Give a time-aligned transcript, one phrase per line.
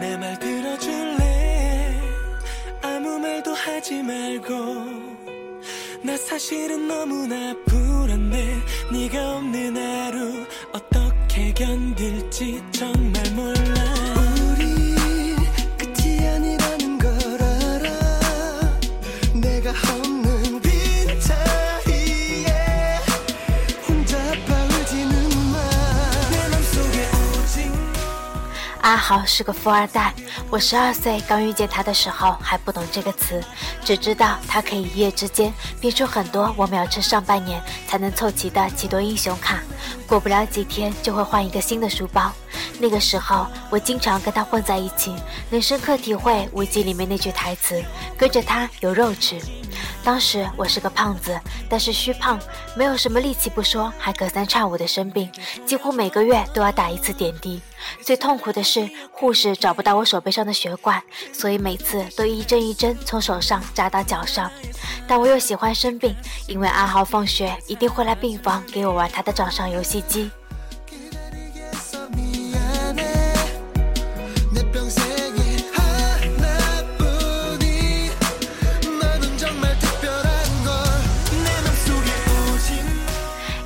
[0.00, 2.00] 내 말 들어줄래?
[2.82, 4.54] 아무 말도 하지 말고.
[6.02, 8.56] 나 사실은 너무나 불안해.
[8.92, 13.59] 네가 없는 하루 어떻게 견딜지 정말 몰라
[28.82, 30.12] 阿豪是个富二代，
[30.48, 33.42] 我十二岁刚遇见他的时候还不懂这个词，
[33.84, 39.60] 只知道他可以一夜之间变出很多我们要吃上半年才能凑齐的几多英雄卡，
[40.06, 42.32] 过不了几天就会换一个新的书包。
[42.78, 45.14] 那个时候我经常跟他混在一起，
[45.50, 47.82] 能深刻体会《危机》里面那句台词
[48.16, 49.40] ：“跟着他有肉吃。”
[50.02, 51.38] 当时我是个胖子，
[51.68, 52.40] 但是虚胖，
[52.74, 55.30] 没有什么力气不说，还隔三差五的生病，
[55.66, 57.60] 几乎每个月都要打一次点滴。
[58.02, 61.02] 最痛苦的是，护士找不到我手背上的血管，
[61.34, 64.50] 所以每次都一针一针从手上扎到脚上。
[65.06, 66.16] 但我又喜欢生病，
[66.46, 70.30] 因为阿豪放学一定会来病房给我玩他的掌上游戏机。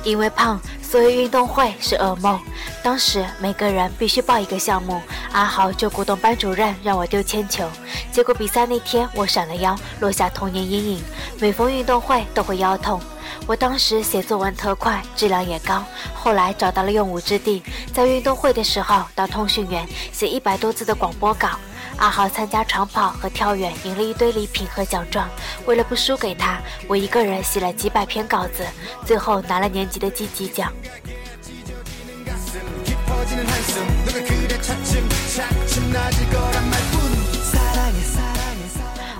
[0.05, 2.39] 因为胖，所以运动会是噩梦。
[2.83, 5.01] 当时每个人必须报一个项目，
[5.33, 7.67] 阿豪就鼓动班主任让我丢铅球。
[8.11, 11.03] 结果比赛那天我闪了腰，落下童年阴影。
[11.39, 13.01] 每逢运动会都会腰痛。
[13.47, 15.83] 我当时写作文特快，质量也高，
[16.13, 17.61] 后来找到了用武之地，
[17.91, 21.49] 在运动会的时候当通讯员，写一百多字的广播稿。
[21.97, 25.29] 阿豪参加长跑和跳远赢了一堆礼品和奖状。
[25.65, 28.65] 为了不输给他我一个人写了几百篇稿子
[29.05, 30.71] 最后拿了年级的积极奖。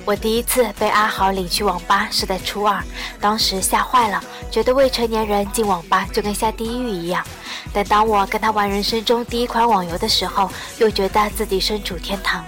[0.08, 2.82] 我第一次被阿豪领去网吧是在初二
[3.20, 7.26] 当时吓坏了觉得未成年人进网吧就跟下地狱一样。
[7.74, 12.46] 但当我跟他玩人生中第一款网游的时候又觉得自己身处天堂。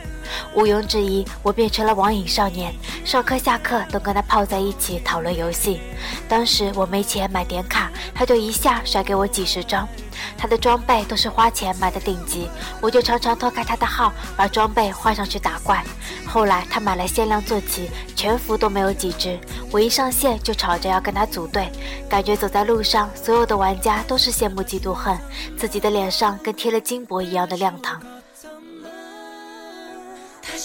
[0.53, 2.73] 毋庸置疑，我变成了网瘾少年，
[3.05, 5.79] 上课下课都跟他泡在一起讨论游戏。
[6.27, 9.87] 当时我没钱买点卡，他就一下甩给我几十张。
[10.35, 12.49] 他的装备都是花钱买的顶级，
[12.81, 15.83] 我就常常偷开他的号，把装备换上去打怪。
[16.25, 19.39] 后来他买了限量坐骑，全服都没有几只，
[19.71, 21.71] 我一上线就吵着要跟他组队，
[22.09, 25.17] 感觉走在路上，所有的玩家都是羡慕嫉妒恨，
[25.57, 28.01] 自己的脸上跟贴了金箔一样的亮堂。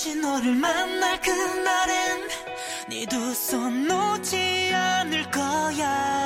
[0.01, 2.27] 다시 너를 만날 그날엔
[2.89, 6.17] 네 두 손 놓지 않을 거야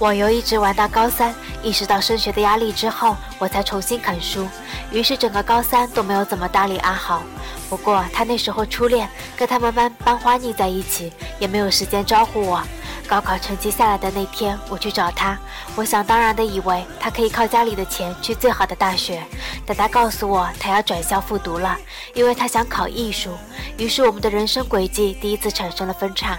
[0.00, 4.48] 网游一直玩到高三，意识到升学的压力之后，我才重新啃书。
[4.90, 7.22] 于是整个高三都没有怎么搭理阿豪。
[7.68, 12.62] 不过他那时候初恋，跟他们班班花腻在一起，也没有时间招呼我。
[13.07, 15.37] 高考成绩下来的那天，我去找他，
[15.75, 19.23] 我想当然的以为他可以靠家里的钱去最好的大学，
[19.65, 21.77] 但他告诉我他要转校复读了，
[22.13, 23.31] 因为他想考艺术。
[23.77, 26.37] 于是我们的人生轨迹第一次产生了分叉。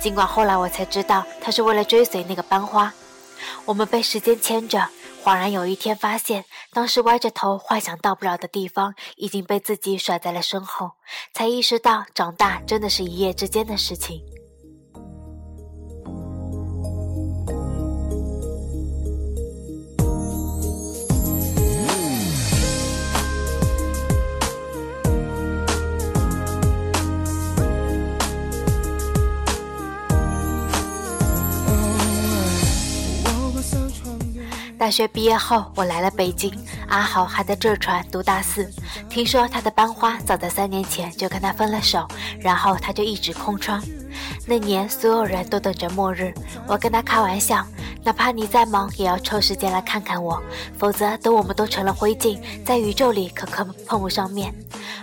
[0.00, 2.92] 尽管后来我才知道，他是为了追随那个班花。
[3.66, 4.88] 我们被时间牵着，
[5.22, 10.92] 恍然有一天发现，当时歪着头幻想到不了的地方，已经被自己甩在了身后，
[11.34, 14.22] 才意识到长大真的是一夜之间的事情。
[34.78, 36.52] 大学毕业后，我来了北京，
[36.88, 38.70] 阿豪还在浙传读大四。
[39.08, 42.06] 听说他的班花早在三年前就跟他分了手，
[42.38, 43.82] 然后他就一直空窗。
[44.46, 46.32] 那年所有人都等着末日，
[46.66, 47.66] 我跟他开玩笑，
[48.06, 50.40] 哪怕你再忙，也要抽时间来看看我，
[50.78, 54.54] 否则等我们都成了灰烬，在宇宙里可可碰不上面。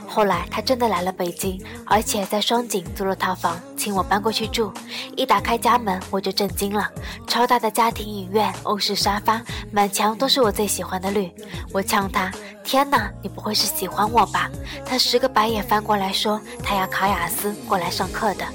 [0.07, 4.72] 后来他真的来了北京，而且在双井租了套房，请我搬过去住。
[5.18, 6.89] 一打开家门，我就震惊了，
[7.27, 11.30] 超大的家庭影院，欧式沙发，满墙都是我最喜欢的绿。
[11.74, 12.31] 我呛他
[12.63, 14.50] ：“天哪，你不会是喜欢我吧？”
[14.88, 18.45] 他十个白眼翻过来说：“他要考雅思，过来上课的。”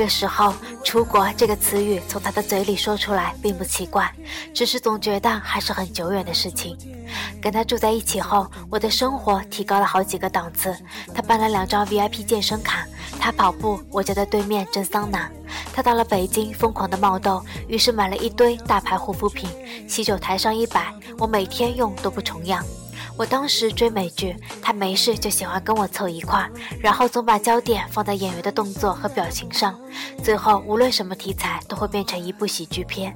[0.00, 4.10] 这个时候，出国这个词语从他的嘴里说出来并不奇怪，
[4.54, 6.74] 只是总觉得还是很久远的事情。
[7.38, 10.74] 跟他住在一起后，我的生活提高了好几个档次。
[11.14, 12.86] 他办了两张 VIP 健身卡，
[13.18, 15.30] 他跑步，我就在对面蒸桑拿。
[15.70, 19.50] 他到了北京，疯狂的冒痘，于是买了一堆大牌护肤品，
[19.86, 22.64] 洗手台上一摆，我每天用都不重样。
[23.20, 26.50] 我当时追美剧，他没事就喜欢跟我凑一块，
[26.80, 29.78] 然后总把焦点放在演员的动作和表情上，
[30.24, 33.14] 最后无论什么题材都会变成一部喜剧片。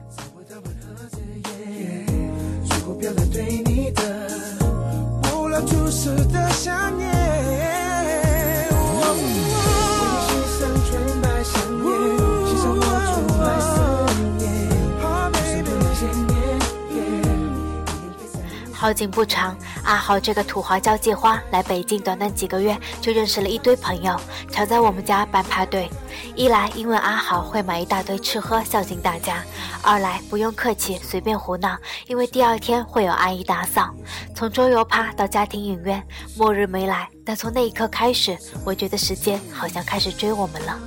[18.84, 24.14] 好景不长，阿豪这个土豪交际花来北京，短短几个月就认识了一堆朋友，
[24.50, 25.88] 常在我们家办派对。
[26.36, 29.42] 一来因为阿豪会买一大堆吃喝孝敬大家，
[29.80, 31.78] 二来不用客气随便胡闹，
[32.08, 33.88] 因为第二天会有阿姨打扫。
[34.36, 36.06] 从桌游趴到家庭影院，
[36.36, 40.78] 末日没来，但从那一刻开始，我觉得时间好像开始追我们了。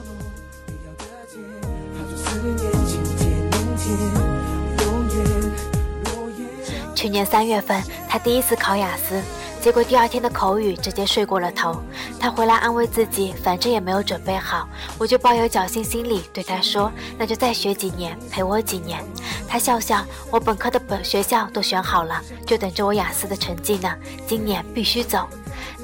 [6.97, 7.79] 去年三月份，
[8.09, 9.21] 他第一次考雅思，
[9.61, 11.79] 结果第二天的口语直接睡过了头。
[12.19, 14.67] 他回来安慰自己，反正也没有准备好。
[14.97, 18.99] 我就抱有侥幸心理，对他说：“那就再学几年，陪我几年。”
[19.47, 23.95] 他笑笑：“我本科的本学校都选好了，就等着我雅思的成绩呢。
[24.25, 25.29] 今年必须走。”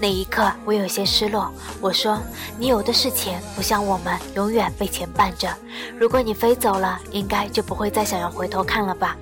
[0.02, 1.54] 那一刻，我有些失落。
[1.80, 2.20] 我说
[2.58, 5.48] ：“你有的是钱，不像我们永远被钱绊着。
[6.00, 9.16] 如果你飞走了，应该就不会再想要回头看了吧？”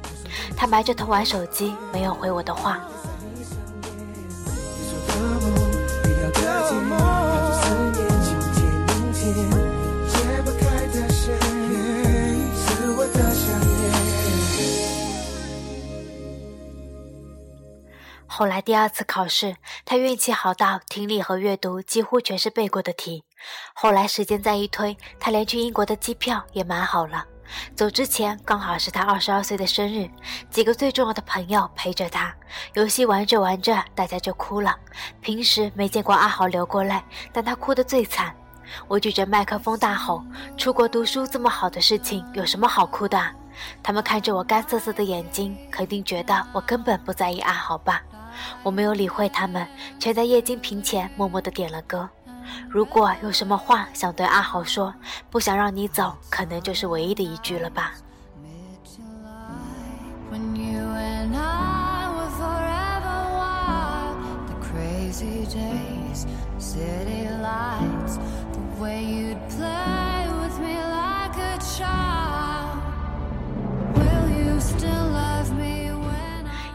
[0.56, 2.80] 他埋着头玩手机，没有回我的话。
[18.34, 19.56] 后来第二次考试，
[19.86, 23.24] 他运气好到听力和阅读几乎全是背过的题。
[23.76, 27.26] 后来时间再一推，他连去英国的机票也买好了。
[27.76, 30.10] 走之前刚好是他二十二岁的生日，
[30.50, 32.34] 几个最重要的朋友陪着他。
[32.74, 34.76] 游戏玩着玩着，大家就哭了。
[35.22, 37.02] 平时没见过阿豪流过泪，
[37.32, 38.34] 但他哭得最惨。
[38.88, 40.24] 我举着麦克风大吼
[40.56, 43.22] ：“出国读书这么好的事情，有什么好哭的？”
[43.84, 48.02] 他们看着我干涩涩的眼睛，肯定觉得我根本不在意阿豪吧。
[48.64, 49.68] 我没有理会他们，
[50.00, 52.10] 却在液晶屏前默默地点了歌。
[52.70, 54.94] 如果有什么话想对阿豪说，
[55.30, 57.94] 不想让你走，可能就是唯一的一句了吧。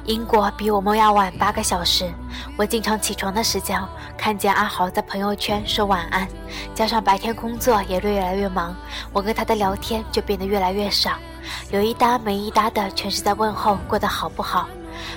[0.04, 2.08] 英国比我们要晚八个小时，
[2.58, 3.78] 我经常起床的时间，
[4.16, 6.26] 看见阿豪在朋友圈说晚安，
[6.74, 8.74] 加上白天工作也越来越忙，
[9.12, 11.12] 我跟他的聊天就变得越来越少，
[11.70, 14.66] 有一搭没一搭的，全是在问候过得好不好。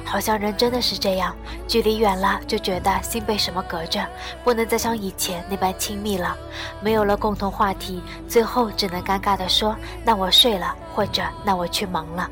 [0.04, 1.34] 好像人真的是这样，
[1.66, 4.06] 距离远了就觉得心被什么隔着，
[4.44, 6.36] 不能再像以前那般亲密了，
[6.82, 12.30] 没有了共同话题，最后只能尴尬地说：“那我睡了，或者那我去忙了。”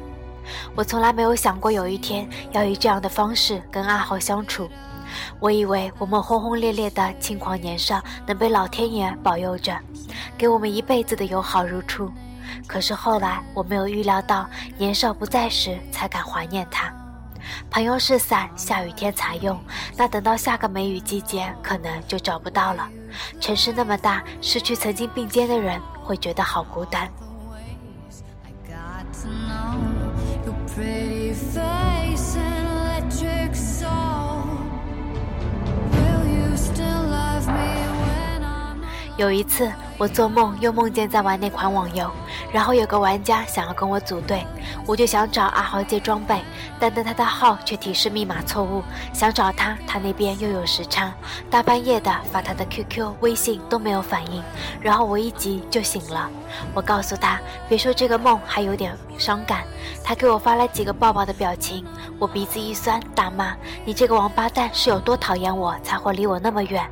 [0.75, 4.69] 我从来没有想过有一天要以这样的方式跟阿豪相处。
[5.40, 9.78] 我以为我们轰轰烈烈的轻狂年少能被老天爷保佑着，
[10.37, 12.11] 给我们一辈子的友好如初。
[12.66, 14.47] 可是后来我没有预料到，
[14.78, 16.94] 年少不在时才敢怀念他。
[17.69, 19.57] 朋友是伞，下雨天才用，
[19.95, 22.90] 那等到下个梅雨季节，可能就找不到了。
[23.40, 27.09] 城市那么大，失去曾经并肩的人，会觉得好孤单。
[39.18, 42.07] 有一次，我做梦又梦见在玩那款网游，
[42.54, 44.45] 然后有个玩家想要跟我组队，
[44.86, 46.40] 我就想找阿豪借装备，
[46.80, 51.12] 但登他的号却提示密码错误，想找他，他那边又有时差，
[51.50, 54.44] 大半夜的发他的 QQ、微信都没有反应，
[54.80, 56.30] 然后我一急就醒了，
[56.76, 59.64] 我告诉他别说这个梦还有点伤感，
[60.04, 61.83] 他给我发来几个抱抱的表情，
[62.19, 66.88] 我鼻子一酸，大骂你这个王八蛋是有多讨厌我才会离我那么远。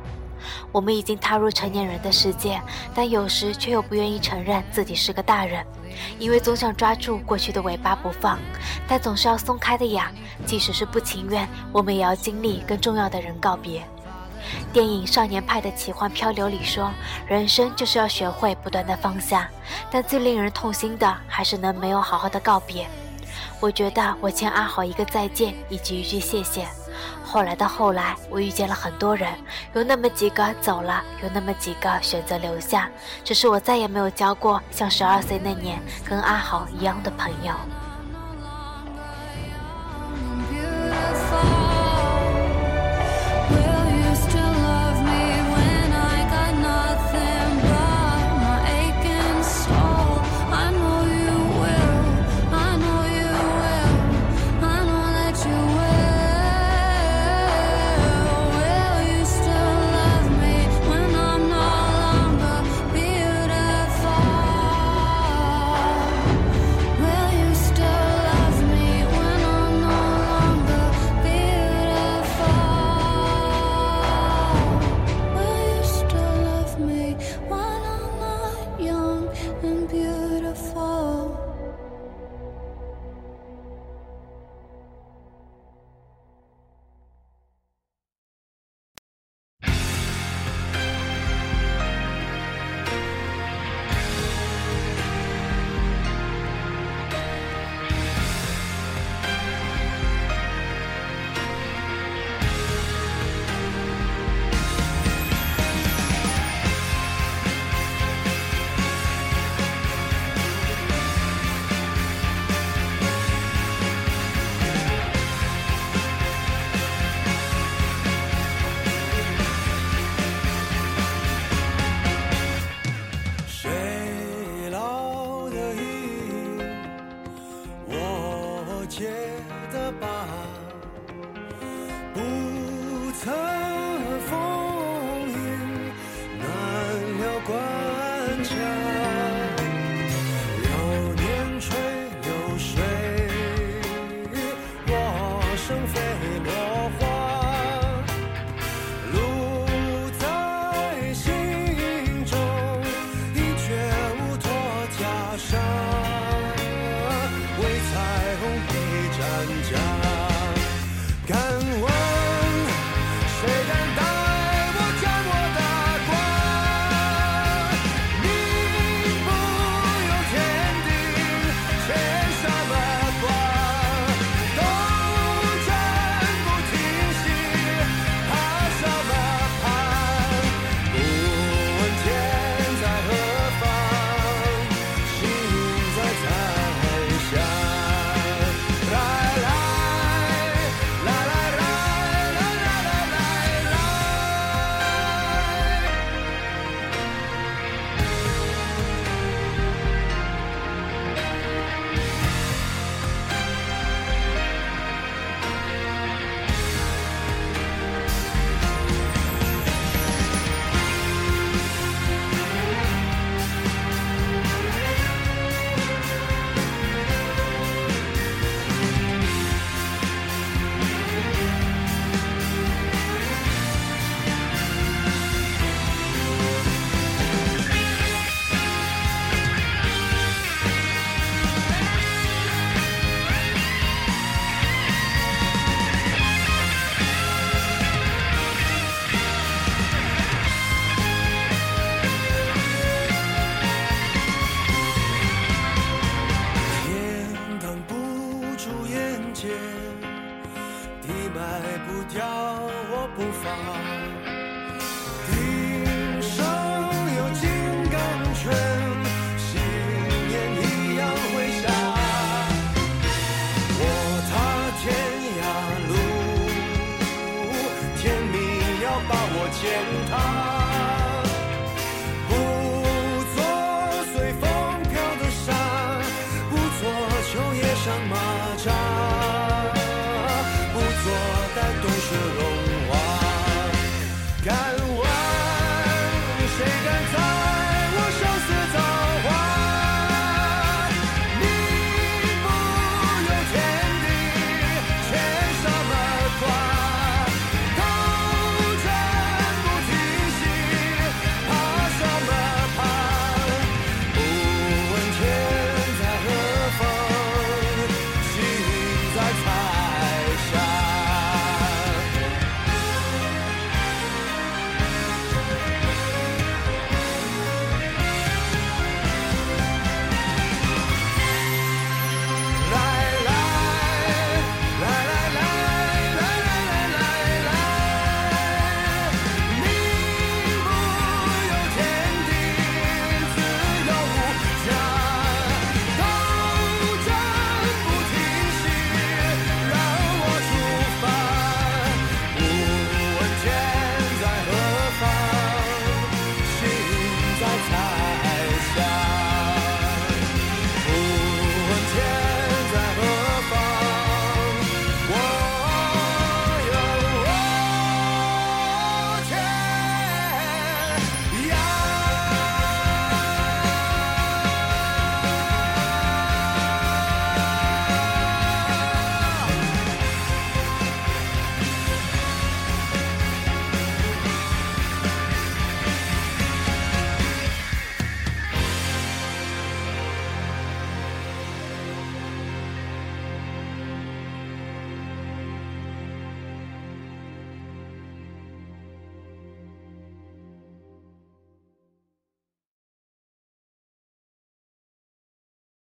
[0.72, 2.60] 我们已经踏入成年人的世界，
[2.94, 5.64] 但有时却又不愿意承认自己是个大人，
[6.18, 8.38] 因为总想抓住过去的尾巴不放，
[8.86, 10.10] 但总是要松开的呀。
[10.44, 13.82] 即使是不情愿，我们也要经历跟重要的人告别。
[14.72, 16.92] 电影《少年派的奇幻漂流》里说，
[17.26, 19.50] 人生就是要学会不断的放下，
[19.90, 22.86] 但最令人痛心的还是能没有好好的告别。
[23.58, 26.66] 我觉得我欠阿豪一个再见以及一句谢谢。
[27.24, 29.32] 后来的后来，我遇见了很多人，
[29.74, 32.88] 有那么几个走了，有那么几个选择留下，
[33.24, 37.52] 只是我再也没有交过像十二岁那年跟阿豪一样的朋友。